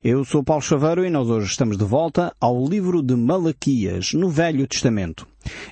[0.00, 4.28] Eu sou Paulo Chaveiro e nós hoje estamos de volta ao livro de Malaquias, no
[4.28, 5.26] Velho Testamento.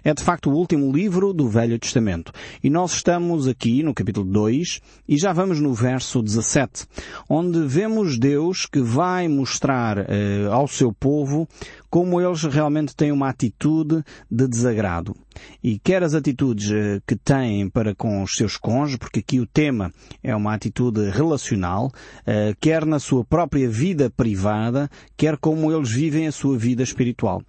[0.05, 2.33] É de facto o último livro do Velho Testamento.
[2.63, 6.87] E nós estamos aqui no capítulo 2 e já vamos no verso 17,
[7.29, 11.49] onde vemos Deus que vai mostrar eh, ao seu povo
[11.89, 15.15] como eles realmente têm uma atitude de desagrado.
[15.63, 19.47] E quer as atitudes eh, que têm para com os seus cônjuges, porque aqui o
[19.47, 21.91] tema é uma atitude relacional,
[22.27, 27.43] eh, quer na sua própria vida privada, quer como eles vivem a sua vida espiritual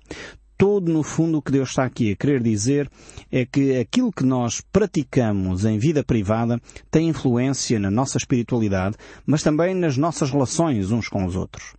[0.58, 2.90] todo, no fundo, o que Deus está aqui a querer dizer
[3.32, 9.44] é que aquilo que nós praticamos em vida privada tem influência na nossa espiritualidade, mas
[9.44, 11.76] também nas nossas relações uns com os outros.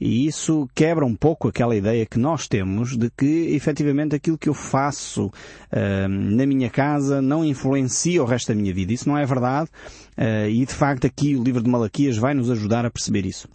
[0.00, 4.48] E isso quebra um pouco aquela ideia que nós temos de que, efetivamente, aquilo que
[4.48, 8.92] eu faço uh, na minha casa não influencia o resto da minha vida.
[8.92, 9.68] Isso não é verdade.
[10.16, 13.48] Uh, e, de facto, aqui o livro de Malaquias vai nos ajudar a perceber isso.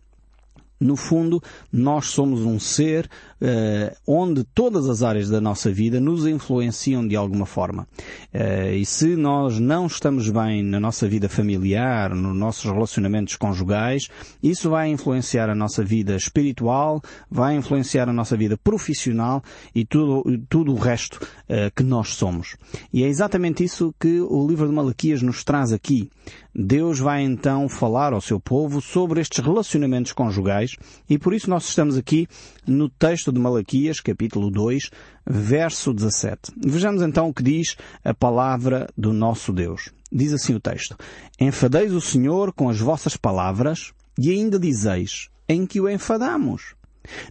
[0.83, 3.09] No fundo, nós somos um ser
[3.43, 7.85] uh, onde todas as áreas da nossa vida nos influenciam de alguma forma.
[8.33, 14.07] Uh, e se nós não estamos bem na nossa vida familiar, nos nossos relacionamentos conjugais,
[14.41, 19.43] isso vai influenciar a nossa vida espiritual, vai influenciar a nossa vida profissional
[19.75, 22.55] e tudo, tudo o resto uh, que nós somos.
[22.93, 26.09] E é exatamente isso que o livro de Malaquias nos traz aqui.
[26.55, 30.75] Deus vai então falar ao seu povo sobre estes relacionamentos conjugais
[31.09, 32.27] e por isso nós estamos aqui
[32.67, 34.89] no texto de Malaquias, capítulo 2,
[35.25, 36.53] verso 17.
[36.65, 39.89] Vejamos então o que diz a palavra do nosso Deus.
[40.11, 40.95] Diz assim o texto:
[41.39, 46.75] Enfadeis o Senhor com as vossas palavras e ainda dizeis, em que o enfadamos?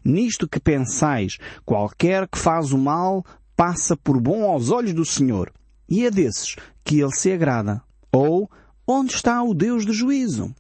[0.04, 3.24] Nisto que pensais, qualquer que faz o mal
[3.56, 5.52] passa por bom aos olhos do Senhor,
[5.88, 7.80] e é desses que ele se agrada.
[8.10, 8.50] Ou
[8.86, 10.52] Onde está o Deus de juízo?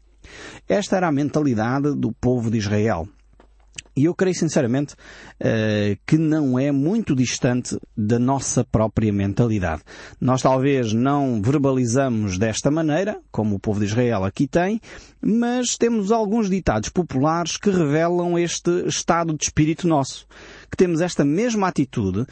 [0.68, 3.08] Esta era a mentalidade do povo de Israel.
[3.94, 9.82] E eu creio sinceramente uh, que não é muito distante da nossa própria mentalidade.
[10.20, 14.80] Nós talvez não verbalizamos desta maneira, como o povo de Israel aqui tem,
[15.20, 20.26] mas temos alguns ditados populares que revelam este estado de espírito nosso
[20.72, 22.26] que temos esta mesma atitude uh,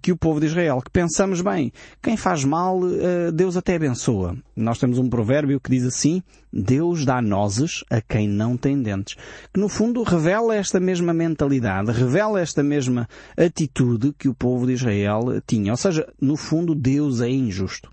[0.00, 4.36] que o povo de Israel, que pensamos bem, quem faz mal, uh, Deus até abençoa.
[4.54, 9.16] Nós temos um provérbio que diz assim, Deus dá nozes a quem não tem dentes.
[9.52, 14.74] Que no fundo revela esta mesma mentalidade, revela esta mesma atitude que o povo de
[14.74, 15.72] Israel tinha.
[15.72, 17.90] Ou seja, no fundo Deus é injusto.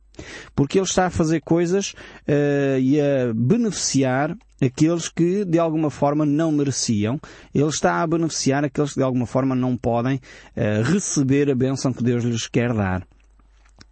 [0.56, 1.94] Porque ele está a fazer coisas
[2.28, 7.20] uh, e a beneficiar aqueles que de alguma forma não mereciam.
[7.54, 11.94] Ele está a beneficiar aqueles que de alguma forma não podem uh, receber a bênção
[11.94, 13.06] que Deus lhes quer dar.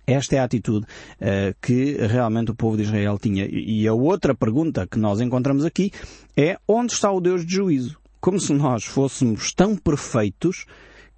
[0.08, 3.48] Esta é a atitude uh, que realmente o povo de Israel tinha.
[3.50, 5.92] E a outra pergunta que nós encontramos aqui
[6.38, 7.98] é onde está o Deus de juízo?
[8.22, 10.66] Como se nós fôssemos tão perfeitos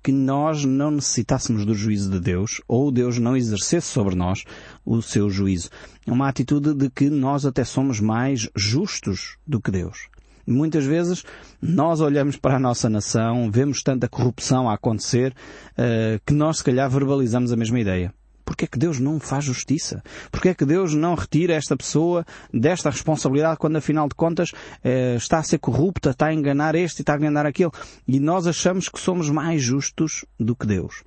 [0.03, 4.43] que nós não necessitássemos do juízo de Deus ou Deus não exercesse sobre nós
[4.85, 5.69] o seu juízo.
[6.05, 10.07] É uma atitude de que nós até somos mais justos do que Deus.
[10.47, 11.25] Muitas vezes
[11.61, 15.33] nós olhamos para a nossa nação, vemos tanta corrupção a acontecer,
[15.73, 18.13] uh, que nós se calhar verbalizamos a mesma ideia.
[18.47, 20.01] Porquê é que Deus não faz justiça?
[20.31, 25.15] Porquê é que Deus não retira esta pessoa desta responsabilidade quando afinal de contas eh,
[25.17, 27.71] está a ser corrupta, está a enganar este e está a enganar aquele?
[28.07, 31.03] E nós achamos que somos mais justos do que Deus.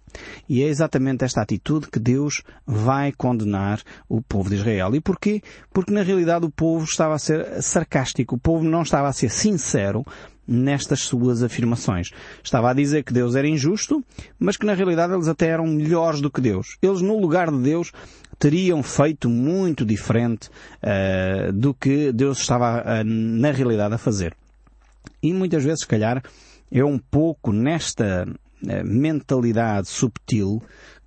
[0.47, 4.95] E é exatamente esta atitude que Deus vai condenar o povo de Israel.
[4.95, 5.41] E porquê?
[5.73, 9.31] Porque na realidade o povo estava a ser sarcástico, o povo não estava a ser
[9.31, 10.05] sincero
[10.51, 12.11] nestas suas afirmações.
[12.43, 14.05] Estava a dizer que Deus era injusto,
[14.39, 16.77] mas que na realidade eles até eram melhores do que Deus.
[16.83, 17.93] Eles, no lugar de Deus,
[18.39, 24.35] teriam feito muito diferente uh, do que Deus estava uh, na realidade a fazer.
[25.23, 26.23] E muitas vezes, se calhar,
[26.73, 30.61] é um pouco nesta uh, mentalidade subtil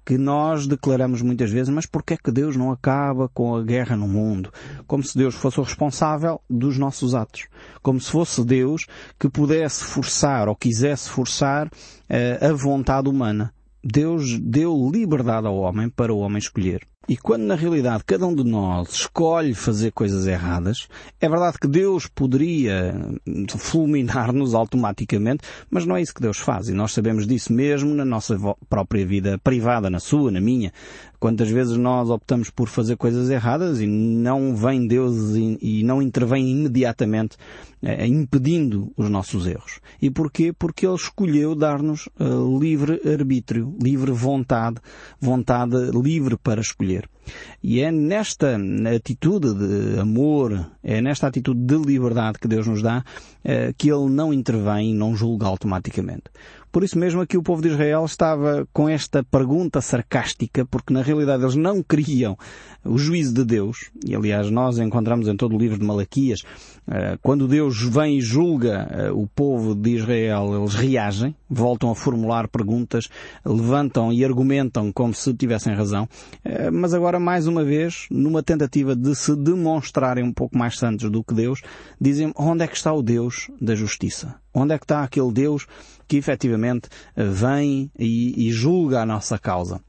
[0.06, 3.96] que nós declaramos muitas vezes, mas porquê é que Deus não acaba com a guerra
[3.96, 4.52] no mundo?
[4.86, 7.47] Como se Deus fosse o responsável dos nossos atos.
[7.81, 8.86] Como se fosse Deus
[9.19, 13.53] que pudesse forçar ou quisesse forçar uh, a vontade humana.
[13.84, 16.92] Deus deu liberdade ao homem para o homem escolher.
[17.05, 20.88] E quando na realidade cada um de nós escolhe fazer coisas erradas,
[21.20, 22.96] é verdade que Deus poderia
[23.58, 26.70] fulminar-nos automaticamente, mas não é isso que Deus faz.
[26.70, 28.38] E nós sabemos disso mesmo na nossa
[28.70, 30.72] própria vida privada, na sua, na minha.
[31.20, 36.52] Quantas vezes nós optamos por fazer coisas erradas e não vem Deus e, não intervém
[36.52, 37.38] imediatamente
[37.82, 39.79] eh, impedindo os nossos erros.
[40.02, 40.52] E porquê?
[40.52, 44.82] Porque Ele escolheu dar-nos uh, livre arbítrio, livre vontade,
[45.17, 46.92] vontade livre para escolher.
[47.61, 48.58] E é nesta
[48.96, 53.03] atitude de amor, é nesta atitude de liberdade que Deus nos dá,
[53.43, 56.23] eh, que Ele não intervém e não julga automaticamente.
[56.73, 61.03] Por isso mesmo aqui o povo de Israel estava com esta pergunta sarcástica, porque na
[61.03, 62.35] realidade eles não queriam
[62.84, 63.91] o juízo de Deus.
[64.03, 66.41] E aliás nós encontramos em todo o livro de Malaquias,
[66.87, 71.96] eh, quando Deus vem e julga eh, o povo de Israel, eles reagem, voltam a
[71.96, 73.08] formular perguntas,
[73.46, 76.09] levantam e argumentam como se tivessem razão.
[76.43, 81.08] Eh, mas agora mais uma vez, numa tentativa de se demonstrarem um pouco mais santos
[81.11, 81.61] do que Deus,
[82.02, 84.41] dizem onde é que está o Deus da justiça?
[84.53, 85.66] Onde é que está aquele Deus
[86.08, 89.82] que efetivamente eh, vem e, e julga a nossa causa?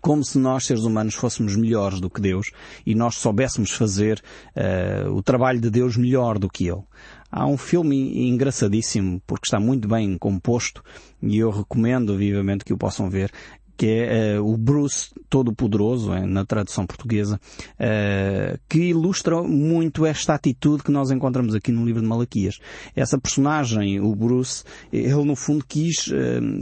[0.00, 2.50] como se nós, seres humanos, fôssemos melhores do que Deus
[2.86, 4.22] e nós soubéssemos fazer
[4.56, 6.82] uh, o trabalho de Deus melhor do que Ele.
[7.30, 10.82] Há um filme engraçadíssimo, porque está muito bem composto,
[11.20, 13.30] e eu recomendo vivamente que o possam ver,
[13.78, 17.40] que é uh, o Bruce Todo-Poderoso, é, na tradução portuguesa,
[17.78, 22.58] uh, que ilustra muito esta atitude que nós encontramos aqui no livro de Malaquias.
[22.96, 26.10] Essa personagem, o Bruce, ele no fundo quis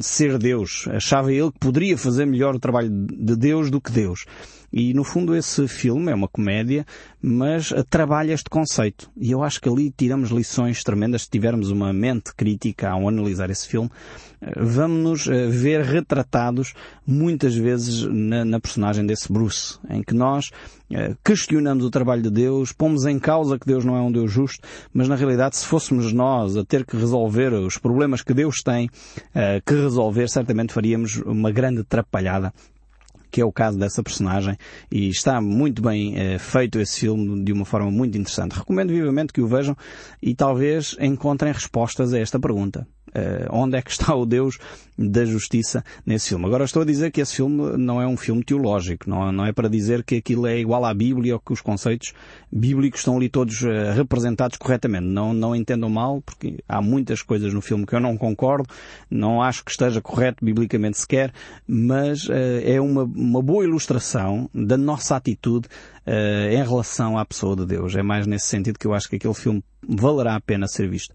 [0.01, 0.87] ser Deus.
[0.91, 4.27] Achava ele que poderia fazer melhor o trabalho de Deus do que Deus.
[4.78, 6.84] E no fundo esse filme é uma comédia,
[7.23, 9.11] mas trabalha este conceito.
[9.17, 13.49] E eu acho que ali tiramos lições tremendas se tivermos uma mente crítica ao analisar
[13.49, 13.90] esse filme.
[14.55, 16.75] Vamos-nos eh, ver retratados
[17.06, 20.50] muitas vezes na, na, personagem desse Bruce, em que nós
[20.90, 24.31] eh, questionamos o trabalho de Deus, pomos em causa que Deus não é um Deus
[24.31, 28.56] justo, mas na realidade se fôssemos nós a ter que resolver os problemas que Deus
[28.62, 28.90] tem
[29.34, 32.52] eh, que resolver, certamente faríamos uma grande atrapalhada
[33.37, 34.56] que é o caso dessa personagem,
[34.91, 38.56] e está muito bem eh, feito esse filme de uma forma muito interessante.
[38.56, 39.77] Recomendo vivamente que o vejam
[40.23, 42.88] e talvez encontrem respostas a esta pergunta.
[43.08, 44.58] Uh, onde é que está o Deus
[44.99, 46.47] da justiça nesse filme.
[46.47, 49.53] Agora estou a dizer que esse filme não é um filme teológico, não, não é
[49.53, 52.12] para dizer que aquilo é igual à Bíblia ou que os conceitos
[52.50, 55.06] bíblicos estão ali todos uh, representados corretamente.
[55.06, 58.69] Não, não entendam mal, porque há muitas coisas no filme que eu não concordo,
[59.11, 61.32] não acho que esteja correto biblicamente sequer,
[61.67, 62.32] mas uh,
[62.64, 65.69] é uma, uma boa ilustração da nossa atitude
[66.09, 67.97] em relação à pessoa de Deus.
[67.97, 71.15] É mais nesse sentido que eu acho que aquele filme valerá a pena ser visto.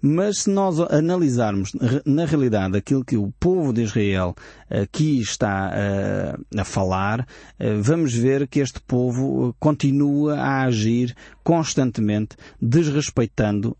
[0.00, 1.72] Mas se nós analisarmos
[2.04, 4.34] na realidade aquilo que o povo de Israel
[4.68, 12.36] aqui está uh, a falar, uh, vamos ver que este povo continua a agir constantemente
[12.60, 13.76] desrespeitando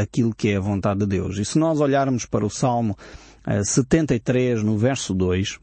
[0.00, 1.36] aquilo que é a vontade de Deus.
[1.36, 2.96] E se nós olharmos para o Salmo
[3.62, 5.58] 73 no verso 2,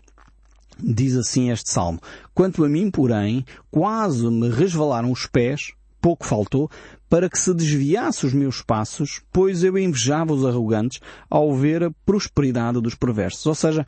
[0.80, 2.00] Diz assim este salmo:
[2.34, 6.70] Quanto a mim, porém, quase me resvalaram os pés, pouco faltou,
[7.10, 11.00] para que se desviasse os meus passos, pois eu invejava os arrogantes
[11.30, 13.46] ao ver a prosperidade dos perversos.
[13.46, 13.86] Ou seja,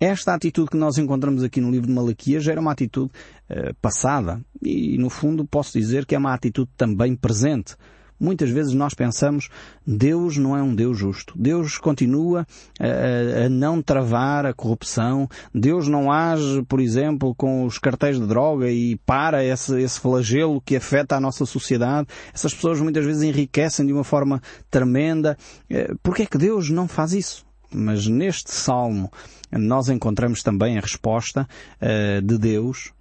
[0.00, 3.10] esta atitude que nós encontramos aqui no livro de Malaquias era uma atitude
[3.50, 7.74] uh, passada e, no fundo, posso dizer que é uma atitude também presente.
[8.18, 9.48] Muitas vezes nós pensamos,
[9.86, 11.34] Deus não é um Deus justo.
[11.36, 12.46] Deus continua
[12.80, 15.28] a, a, não travar a corrupção.
[15.54, 20.60] Deus não age, por exemplo, com os cartéis de droga e para esse, esse flagelo
[20.60, 22.08] que afeta a nossa sociedade.
[22.34, 25.36] Essas pessoas muitas vezes enriquecem de uma forma tremenda.
[25.70, 27.46] Eh, Por que é que Deus não faz isso?
[27.70, 29.10] Mas neste salmo
[29.52, 31.46] nós encontramos também a resposta
[31.80, 32.92] uh, de Deus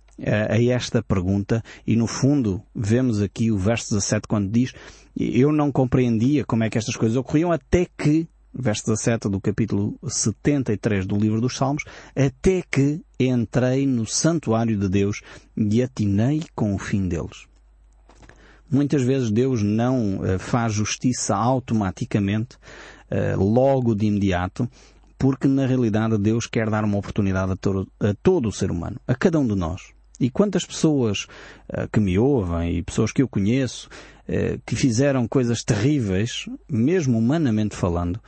[0.50, 4.74] a esta pergunta e no fundo vemos aqui o verso 17 quando diz
[5.20, 8.28] eu não compreendia como é que estas coisas ocorriam até que
[8.58, 11.84] verso 17 do capítulo 73 do livro dos Salmos,
[12.16, 15.22] até que entrei no santuário de Deus
[15.56, 17.46] e atinei com o fim deles.
[18.70, 22.58] Muitas vezes Deus não uh, faz justiça automaticamente,
[23.12, 24.68] uh, logo de imediato,
[25.18, 29.00] porque na realidade Deus quer dar uma oportunidade a todo, a todo o ser humano,
[29.08, 29.97] a cada um de nós.
[30.20, 31.28] E quantas pessoas
[31.70, 33.88] uh, que me ouvem e pessoas que eu conheço
[34.28, 38.20] uh, que fizeram coisas terríveis, mesmo humanamente falando,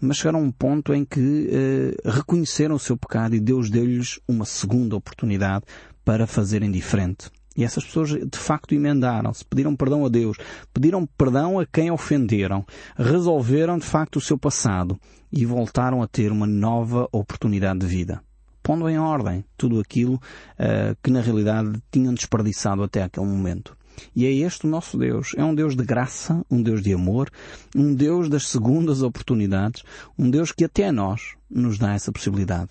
[0.00, 4.18] mas chegaram a um ponto em que uh, reconheceram o seu pecado e Deus deu-lhes
[4.26, 5.64] uma segunda oportunidade
[6.04, 7.30] para fazerem diferente.
[7.56, 10.36] E essas pessoas de facto emendaram-se, pediram perdão a Deus,
[10.74, 12.66] pediram perdão a quem ofenderam,
[12.98, 14.98] resolveram de facto o seu passado
[15.32, 18.25] e voltaram a ter uma nova oportunidade de vida
[18.66, 23.76] pondo em ordem tudo aquilo uh, que na realidade tinham desperdiçado até aquele momento.
[24.14, 25.34] E é este o nosso Deus.
[25.36, 27.30] É um Deus de graça, um Deus de amor,
[27.76, 29.84] um Deus das segundas oportunidades,
[30.18, 32.68] um Deus que até a nós nos dá essa possibilidade.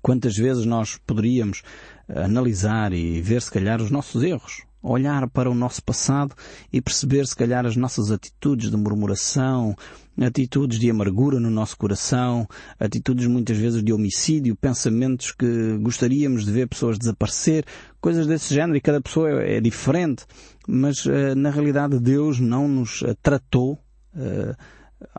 [0.00, 1.62] Quantas vezes nós poderíamos
[2.08, 6.34] eh, analisar e ver se calhar os nossos erros, olhar para o nosso passado
[6.72, 9.76] e perceber se calhar as nossas atitudes de murmuração,
[10.20, 12.46] atitudes de amargura no nosso coração,
[12.78, 17.64] atitudes muitas vezes de homicídio, pensamentos que gostaríamos de ver pessoas desaparecer,
[18.00, 20.24] coisas desse género e cada pessoa é, é diferente,
[20.66, 23.78] mas uh, na realidade Deus não nos uh, tratou
[24.14, 24.56] uh,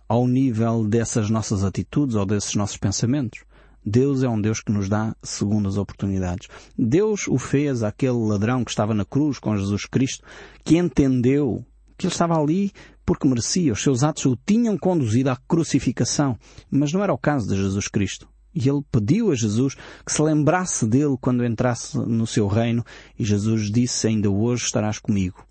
[0.08, 3.42] ao nível dessas nossas atitudes ou desses nossos pensamentos.
[3.86, 6.48] Deus é um Deus que nos dá segundas oportunidades.
[6.78, 10.26] Deus o fez àquele ladrão que estava na cruz com Jesus Cristo,
[10.64, 11.66] que entendeu
[11.98, 12.72] que ele estava ali
[13.06, 13.74] porque merecia.
[13.74, 16.38] Os seus atos o tinham conduzido à crucificação.
[16.70, 18.28] Mas não era o caso de Jesus Cristo.
[18.56, 19.76] E ele pediu a Jesus
[20.06, 22.86] que se lembrasse dele quando entrasse no seu reino
[23.18, 25.44] e Jesus disse ainda hoje estarás comigo.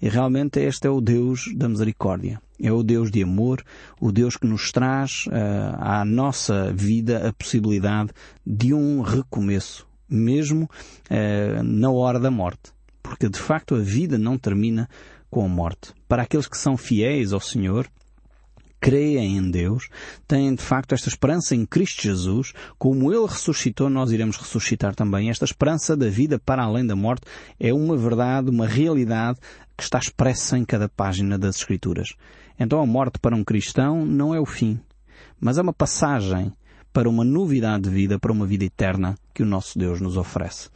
[0.00, 2.40] E realmente este é o Deus da misericórdia.
[2.60, 3.62] É o Deus de amor,
[4.00, 5.30] o Deus que nos traz uh,
[5.78, 8.10] à nossa vida a possibilidade
[8.46, 10.64] de um recomeço, mesmo
[11.10, 12.72] uh, na hora da morte.
[13.02, 14.88] Porque de facto a vida não termina
[15.30, 15.92] com a morte.
[16.08, 17.86] Para aqueles que são fiéis ao Senhor,
[18.86, 19.88] creem em Deus,
[20.28, 25.28] têm de facto esta esperança em Cristo Jesus, como Ele ressuscitou, nós iremos ressuscitar também.
[25.28, 27.26] Esta esperança da vida para além da morte
[27.58, 29.40] é uma verdade, uma realidade
[29.76, 32.10] que está expressa em cada página das Escrituras.
[32.60, 34.78] Então a morte para um cristão não é o fim,
[35.40, 36.52] mas é uma passagem
[36.96, 40.70] para uma novidade de vida, para uma vida eterna que o nosso Deus nos oferece.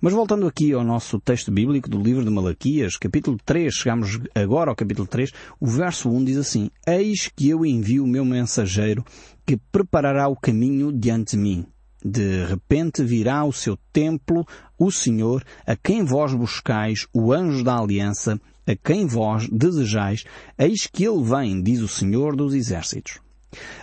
[0.00, 4.70] Mas voltando aqui ao nosso texto bíblico do livro de Malaquias, capítulo 3, chegamos agora
[4.70, 9.04] ao capítulo 3, o verso 1 diz assim, Eis que eu envio o meu mensageiro
[9.44, 11.66] que preparará o caminho diante de mim.
[12.02, 14.46] De repente virá o seu templo,
[14.78, 20.24] o Senhor, a quem vós buscais, o anjo da aliança, a quem vós desejais,
[20.58, 23.20] eis que ele vem, diz o Senhor dos exércitos.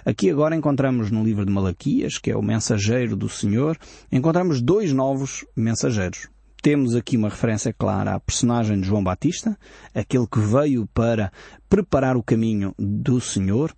[0.06, 3.78] Aqui agora encontramos no livro de Malaquias, que é o mensageiro do Senhor,
[4.12, 6.28] encontramos dois novos mensageiros.
[6.62, 9.58] Temos aqui uma referência clara à personagem de João Batista,
[9.94, 11.32] aquele que veio para
[11.70, 13.72] preparar o caminho do Senhor,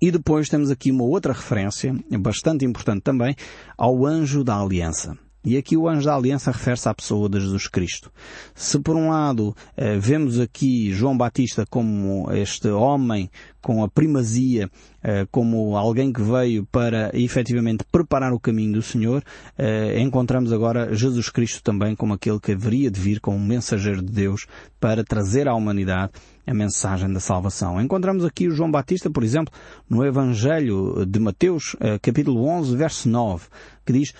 [0.00, 3.34] e depois temos aqui uma outra referência, bastante importante também,
[3.76, 5.16] ao anjo da aliança.
[5.46, 8.10] E aqui o anjo da aliança refere-se à pessoa de Jesus Cristo.
[8.52, 13.30] Se por um lado eh, vemos aqui João Batista como este homem
[13.62, 14.68] com a primazia,
[15.04, 19.22] eh, como alguém que veio para efetivamente preparar o caminho do Senhor,
[19.56, 24.12] eh, encontramos agora Jesus Cristo também como aquele que haveria de vir como mensageiro de
[24.12, 24.48] Deus
[24.80, 26.10] para trazer à humanidade
[26.44, 27.80] a mensagem da salvação.
[27.80, 29.54] Encontramos aqui o João Batista, por exemplo,
[29.88, 33.46] no Evangelho de Mateus, capítulo 11, verso 9,
[33.84, 34.12] que diz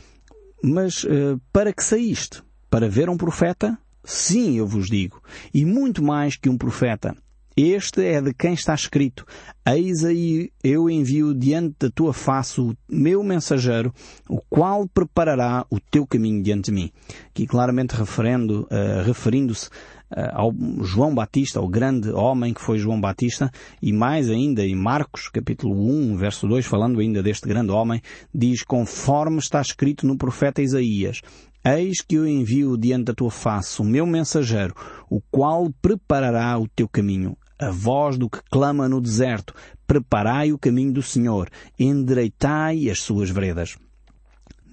[0.62, 2.42] mas uh, para que saíste?
[2.70, 3.78] Para ver um profeta?
[4.04, 5.20] Sim, eu vos digo.
[5.52, 7.16] E muito mais que um profeta.
[7.56, 9.24] Este é de quem está escrito.
[9.66, 13.94] Eis aí eu envio diante da tua face o meu mensageiro,
[14.28, 16.92] o qual preparará o teu caminho diante de mim.
[17.30, 19.70] Aqui claramente referendo, uh, referindo-se
[20.32, 23.50] ao João Batista, ao grande homem que foi João Batista,
[23.82, 28.00] e mais ainda em Marcos, capítulo 1, verso 2, falando ainda deste grande homem,
[28.34, 31.20] diz, conforme está escrito no profeta Isaías,
[31.68, 34.72] Eis que eu envio diante da tua face o meu mensageiro,
[35.10, 37.36] o qual preparará o teu caminho.
[37.58, 39.52] A voz do que clama no deserto,
[39.84, 43.76] preparai o caminho do Senhor, endireitai as suas veredas.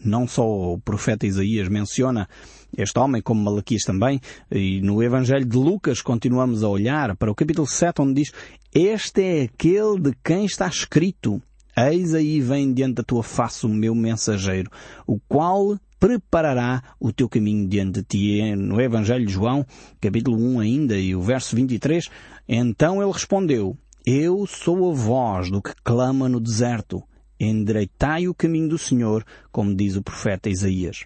[0.06, 2.30] Não só o profeta Isaías menciona
[2.78, 4.20] este homem, como Malaquias também,
[4.52, 8.32] e no Evangelho de Lucas continuamos a olhar para o capítulo 7, onde diz,
[8.74, 11.42] Este é aquele de quem está escrito,
[11.76, 14.70] Eis aí vem diante da tua face o meu mensageiro,
[15.08, 18.56] o qual preparará o teu caminho diante de ti.
[18.56, 19.66] No Evangelho de João,
[20.00, 22.10] capítulo 1 ainda, e o verso 23,
[22.48, 23.76] então ele respondeu,
[24.06, 27.02] Eu sou a voz do que clama no deserto
[27.44, 31.06] endireitai o caminho do Senhor, como diz o profeta Isaías.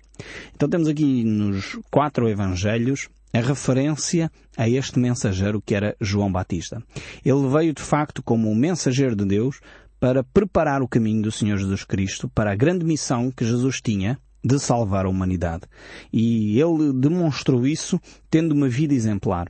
[0.56, 6.82] Então temos aqui nos quatro evangelhos a referência a este mensageiro que era João Batista.
[7.24, 9.60] Ele veio de facto como um mensageiro de Deus
[10.00, 14.20] para preparar o caminho do Senhor Jesus Cristo para a grande missão que Jesus tinha
[14.44, 15.64] de salvar a humanidade.
[16.12, 19.48] E ele demonstrou isso tendo uma vida exemplar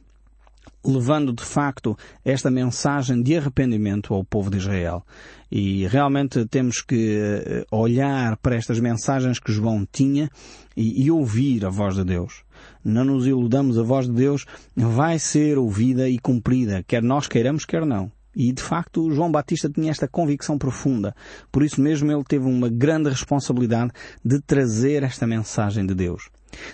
[0.88, 5.03] levando de facto esta mensagem de arrependimento ao povo de Israel.
[5.51, 10.29] E realmente temos que eh, olhar para estas mensagens que João tinha
[10.75, 12.44] e, e, ouvir a voz de Deus.
[12.84, 17.65] Não nos iludamos, a voz de Deus vai ser ouvida e cumprida, quer nós queiramos,
[17.65, 18.12] quer não.
[18.36, 21.15] E de facto João Batista tinha esta convicção profunda.
[21.51, 23.91] Por isso mesmo ele teve uma grande responsabilidade
[24.24, 26.29] de trazer esta mensagem de Deus.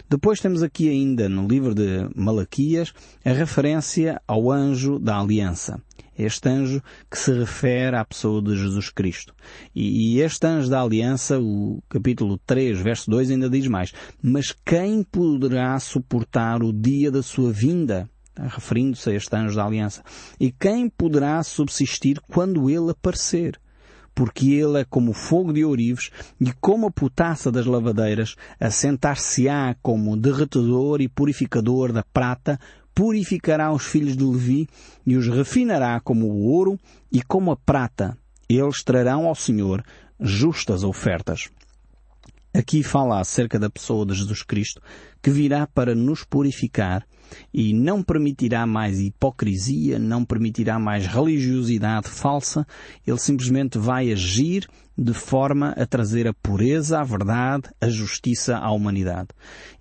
[0.09, 5.81] Depois temos aqui ainda no livro de Malaquias a referência ao anjo da aliança.
[6.17, 9.33] Este anjo que se refere à pessoa de Jesus Cristo.
[9.73, 13.91] E, este anjo da aliança, o capítulo 3, verso 2 ainda diz mais.
[14.21, 18.07] Mas quem poderá suportar o dia da sua vinda?
[18.39, 20.03] Referindo-se a este anjo da aliança.
[20.39, 23.59] E quem poderá subsistir quando ele aparecer?
[24.15, 29.75] Porque ele é como o fogo de ourives e como a potassa das lavadeiras, assentar-se-á
[29.81, 32.59] como derretedor e purificador da prata,
[32.93, 34.67] purificará os filhos de Levi
[35.05, 36.79] e os refinará como o ouro
[37.11, 38.17] e como a prata.
[38.47, 39.83] Eles trarão ao Senhor
[40.19, 41.49] justas ofertas.
[42.53, 44.79] Aqui fala acerca da pessoa de Jesus Cristo
[45.23, 47.03] que virá para nos purificar
[47.51, 52.67] e não permitirá mais hipocrisia, não permitirá mais religiosidade falsa.
[53.07, 58.71] Ele simplesmente vai agir de forma a trazer a pureza, a verdade, a justiça à
[58.71, 59.29] humanidade.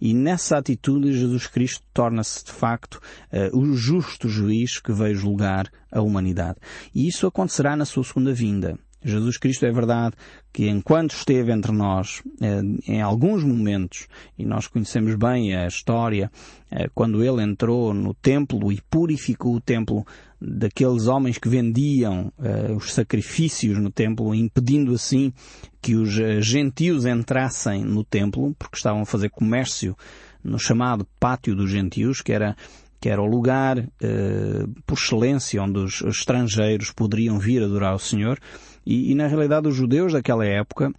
[0.01, 3.01] E nessa atitude Jesus Cristo torna-se de facto
[3.31, 6.57] uh, o justo juiz que veio julgar a humanidade.
[6.95, 8.79] E isso acontecerá na sua segunda vinda.
[9.05, 10.15] Jesus Cristo é verdade
[10.53, 14.07] que enquanto esteve entre nós, eh, em alguns momentos,
[14.39, 16.31] e nós conhecemos bem a história,
[16.71, 20.07] eh, quando ele entrou no templo e purificou o templo
[20.41, 25.33] daqueles homens que vendiam eh, os sacrifícios no templo, impedindo assim
[25.81, 26.11] que os
[26.45, 29.97] gentios entrassem no templo, porque estavam a fazer comércio
[30.43, 32.57] no chamado pátio dos gentios, que era
[33.03, 38.39] que era o lugar eh, por excelência onde os estrangeiros poderiam vir adorar o Senhor,
[38.85, 40.93] e, e na realidade os judeus daquela época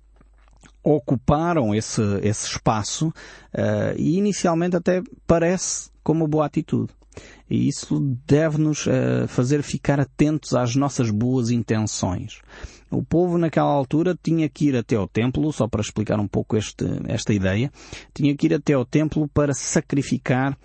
[0.83, 6.91] ocuparam esse, esse espaço uh, e inicialmente até parece como boa atitude.
[7.49, 12.41] E isso deve-nos uh, fazer ficar atentos às nossas boas intenções.
[12.89, 16.55] O povo naquela altura tinha que ir até ao templo, só para explicar um pouco
[16.55, 17.71] este, esta ideia,
[18.13, 20.57] tinha que ir até ao templo para sacrificar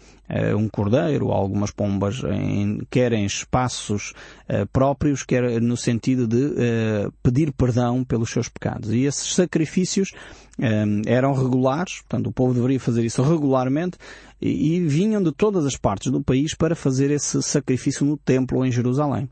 [0.57, 4.13] um cordeiro, algumas pombas, em, quer em espaços
[4.49, 8.93] uh, próprios, quer no sentido de uh, pedir perdão pelos seus pecados.
[8.93, 10.13] E esses sacrifícios
[11.07, 13.97] eram regulares, portanto o povo deveria fazer isso regularmente,
[14.41, 18.71] e, vinham de todas as partes do país para fazer esse sacrifício no templo em
[18.71, 19.29] Jerusalém.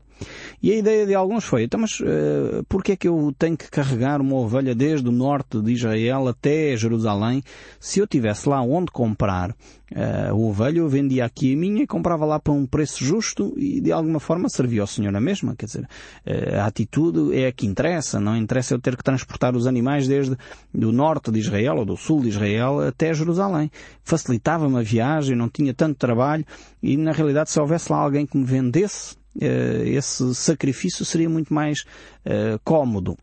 [0.61, 3.69] E a ideia de alguns foi, então mas uh, porquê é que eu tenho que
[3.69, 7.43] carregar uma ovelha desde o norte de Israel até Jerusalém?
[7.79, 11.87] Se eu tivesse lá onde comprar uh, a ovelha, eu vendia aqui a minha e
[11.87, 15.55] comprava lá para um preço justo e de alguma forma servia ao Senhor na mesma.
[15.55, 19.55] Quer dizer, uh, a atitude é a que interessa, não interessa eu ter que transportar
[19.55, 20.35] os animais desde
[20.73, 23.71] do norte de Israel ou do sul de Israel até Jerusalém.
[24.03, 26.45] Facilitava-me a viagem, não tinha tanto trabalho
[26.81, 31.53] e na realidade se houvesse lá alguém que me vendesse eh, esse sacrifício seria muito
[31.53, 31.81] mais
[32.25, 33.17] uh, cómodo.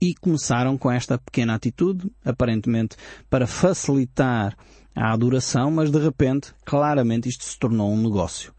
[0.00, 2.96] E começaram com esta pequena atitude, aparentemente
[3.28, 4.56] para facilitar
[5.00, 8.52] a adoração, mas de repente, claramente, isto se tornou um negócio.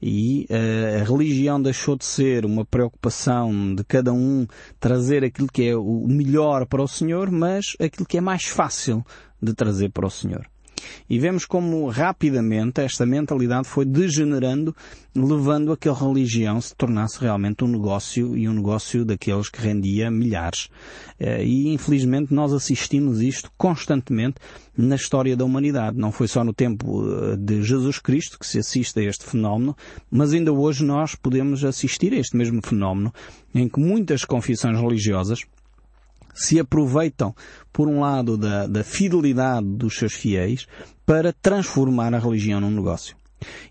[0.00, 4.46] E uh, a religião deixou de ser uma preocupação de cada um
[4.78, 9.04] trazer aquilo que é o melhor para o Senhor, mas aquilo que é mais fácil
[9.42, 10.46] de trazer para o Senhor.
[11.08, 14.74] E vemos como rapidamente esta mentalidade foi degenerando,
[15.14, 19.60] levando a que a religião se tornasse realmente um negócio e um negócio daqueles que
[19.60, 20.68] rendia milhares.
[21.18, 24.36] Eh, e infelizmente nós assistimos isto constantemente
[24.76, 25.98] na história da humanidade.
[25.98, 29.76] Não foi só no tempo eh, de Jesus Cristo que se assiste a este fenómeno,
[30.10, 33.12] mas ainda hoje nós podemos assistir a este mesmo fenómeno
[33.54, 35.44] em que muitas confissões religiosas
[36.38, 37.34] se aproveitam,
[37.72, 40.66] por um lado, da, da fidelidade dos seus fiéis
[41.04, 43.16] para transformar a religião num negócio.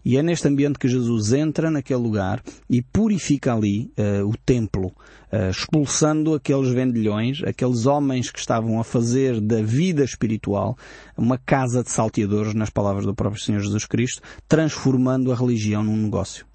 [0.03, 4.87] E é neste ambiente que Jesus entra naquele lugar e purifica ali uh, o templo,
[4.87, 10.77] uh, expulsando aqueles vendilhões, aqueles homens que estavam a fazer da vida espiritual
[11.17, 15.97] uma casa de salteadores, nas palavras do próprio Senhor Jesus Cristo, transformando a religião num
[15.97, 16.46] negócio.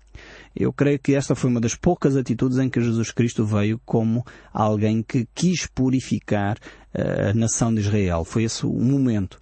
[0.55, 4.25] Eu creio que esta foi uma das poucas atitudes em que Jesus Cristo veio como
[4.53, 6.59] alguém que quis purificar
[6.95, 8.25] eh, a nação de Israel.
[8.25, 9.39] Foi esse o momento.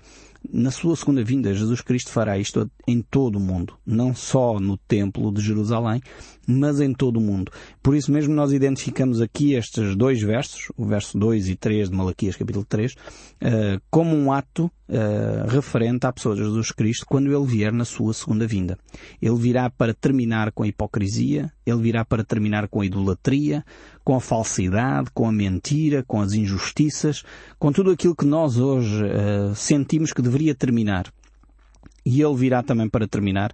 [0.49, 4.77] Na sua segunda vinda, Jesus Cristo fará isto em todo o mundo, não só no
[4.77, 6.01] Templo de Jerusalém,
[6.47, 7.53] mas em todo o mundo.
[7.83, 11.97] Por isso mesmo nós identificamos aqui estes dois versos, o verso 2 e 3 de
[11.97, 12.95] Malaquias capítulo 3,
[13.41, 17.85] eh, como um ato eh, referente à pessoa de Jesus Cristo quando ele vier na
[17.85, 18.77] sua segunda vinda.
[19.23, 23.65] Ele virá para terminar com a hipocrisia, ele virá para terminar com a idolatria,
[24.05, 27.23] com a falsidade, com a mentira, com as injustiças,
[27.59, 31.13] com tudo aquilo que nós hoje uh, sentimos que deveria terminar.
[32.05, 33.53] E ele virá também para terminar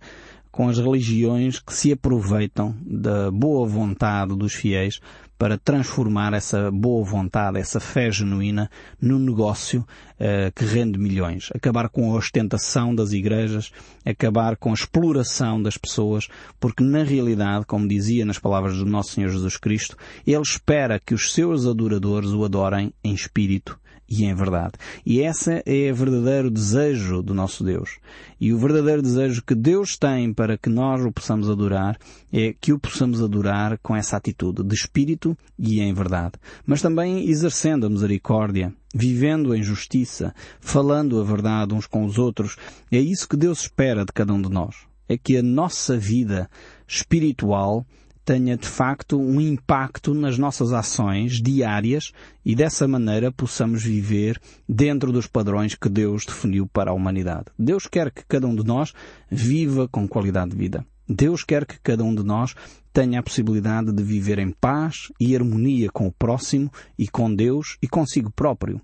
[0.50, 5.00] com as religiões que se aproveitam da boa vontade dos fiéis
[5.38, 8.70] para transformar essa boa vontade, essa fé genuína
[9.00, 11.50] num negócio uh, que rende milhões.
[11.54, 13.70] Acabar com a ostentação das igrejas,
[14.04, 19.12] acabar com a exploração das pessoas, porque na realidade, como dizia nas palavras do nosso
[19.12, 19.96] Senhor Jesus Cristo,
[20.26, 24.74] Ele espera que os seus adoradores o adorem em espírito e em verdade.
[25.04, 27.98] E esse é o verdadeiro desejo do nosso Deus.
[28.40, 31.98] E o verdadeiro desejo que Deus tem para que nós o possamos adorar
[32.32, 36.34] é que o possamos adorar com essa atitude de espírito e em verdade.
[36.64, 42.56] Mas também exercendo a misericórdia, vivendo em justiça, falando a verdade uns com os outros.
[42.90, 44.76] É isso que Deus espera de cada um de nós.
[45.08, 46.48] É que a nossa vida
[46.86, 47.86] espiritual
[48.26, 52.10] tenha de facto um impacto nas nossas ações diárias
[52.44, 57.46] e dessa maneira possamos viver dentro dos padrões que Deus definiu para a humanidade.
[57.56, 58.92] Deus quer que cada um de nós
[59.30, 60.84] viva com qualidade de vida.
[61.08, 62.52] Deus quer que cada um de nós
[62.92, 67.78] tenha a possibilidade de viver em paz e harmonia com o próximo e com Deus
[67.80, 68.80] e consigo próprio.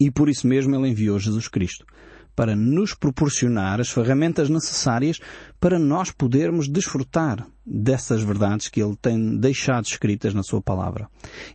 [0.00, 1.84] E por isso mesmo Ele enviou Jesus Cristo
[2.34, 5.20] para nos proporcionar as ferramentas necessárias
[5.60, 11.08] para nós podermos desfrutar dessas verdades que Ele tem deixado escritas na Sua palavra.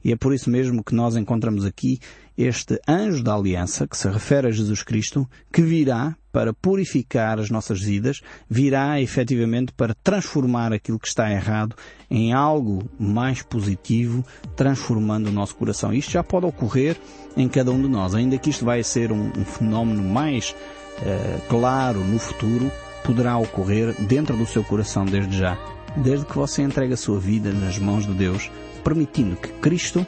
[0.04, 2.00] E é por isso mesmo que nós encontramos aqui
[2.38, 7.50] este anjo da aliança, que se refere a Jesus Cristo, que virá para purificar as
[7.50, 11.76] nossas vidas, virá efetivamente para transformar aquilo que está errado
[12.10, 15.94] em algo mais positivo, transformando o nosso coração.
[15.94, 16.98] Isto já pode ocorrer
[17.36, 20.56] em cada um de nós, ainda que isto vai ser um, um fenómeno mais
[21.00, 22.72] uh, claro no futuro,
[23.04, 25.58] poderá ocorrer dentro do seu coração desde já,
[25.96, 28.50] desde que você entregue a sua vida nas mãos de Deus,
[28.84, 30.06] permitindo que Cristo,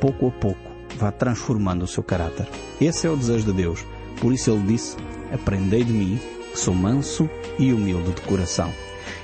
[0.00, 2.48] pouco a pouco, vá transformando o seu caráter.
[2.80, 3.84] Esse é o desejo de Deus.
[4.20, 4.96] Por isso ele disse,
[5.32, 6.20] aprendei de mim,
[6.52, 7.28] que sou manso
[7.58, 8.72] e humilde de coração.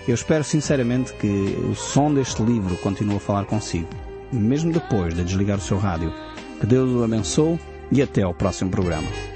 [0.06, 3.88] Eu espero sinceramente que o som deste livro continue a falar consigo,
[4.32, 6.12] mesmo depois de desligar o seu rádio.
[6.61, 7.59] Que Deus o abençoe
[7.90, 9.36] e até ao próximo programa.